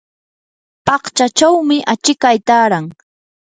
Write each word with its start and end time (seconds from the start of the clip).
paqchachawmi 0.85 1.77
achikay 1.93 2.37
taaran. 2.47 2.85